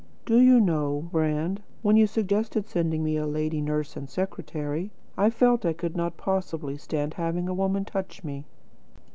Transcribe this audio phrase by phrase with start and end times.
[0.25, 5.29] "Do you know, Brand, when you suggested sending me a lady nurse and secretary, I
[5.29, 8.45] felt I could not possibly stand having a woman touch me."